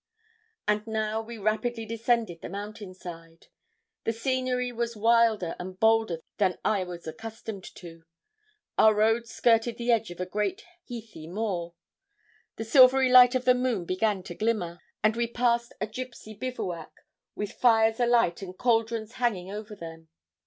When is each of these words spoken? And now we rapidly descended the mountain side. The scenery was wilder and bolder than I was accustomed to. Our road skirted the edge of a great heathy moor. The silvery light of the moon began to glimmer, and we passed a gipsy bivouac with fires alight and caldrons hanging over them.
And 0.67 0.87
now 0.87 1.21
we 1.21 1.37
rapidly 1.37 1.85
descended 1.85 2.41
the 2.41 2.49
mountain 2.49 2.95
side. 2.95 3.49
The 4.03 4.11
scenery 4.13 4.71
was 4.71 4.95
wilder 4.95 5.55
and 5.59 5.79
bolder 5.79 6.21
than 6.37 6.57
I 6.65 6.83
was 6.85 7.05
accustomed 7.05 7.65
to. 7.75 8.03
Our 8.79 8.95
road 8.95 9.27
skirted 9.27 9.77
the 9.77 9.91
edge 9.91 10.09
of 10.09 10.19
a 10.19 10.25
great 10.25 10.65
heathy 10.89 11.27
moor. 11.27 11.75
The 12.55 12.65
silvery 12.65 13.09
light 13.11 13.35
of 13.35 13.45
the 13.45 13.53
moon 13.53 13.85
began 13.85 14.23
to 14.23 14.33
glimmer, 14.33 14.79
and 15.03 15.15
we 15.15 15.27
passed 15.27 15.71
a 15.79 15.85
gipsy 15.85 16.33
bivouac 16.33 16.91
with 17.35 17.51
fires 17.51 17.99
alight 17.99 18.41
and 18.41 18.57
caldrons 18.57 19.11
hanging 19.21 19.51
over 19.51 19.75
them. 19.75 20.09